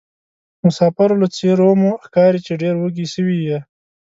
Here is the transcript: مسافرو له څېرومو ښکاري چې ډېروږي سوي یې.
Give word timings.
مسافرو 0.65 1.19
له 1.21 1.27
څېرومو 1.35 1.89
ښکاري 2.05 2.39
چې 2.45 2.53
ډېروږي 2.61 3.05
سوي 3.13 3.37
یې. 3.47 3.59